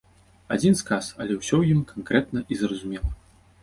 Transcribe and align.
Адзін 0.55 0.77
сказ, 0.81 1.11
але 1.21 1.33
ўсё 1.41 1.55
ў 1.61 1.77
ім 1.77 1.87
канкрэтна 1.95 2.39
і 2.53 2.63
зразумела. 2.67 3.09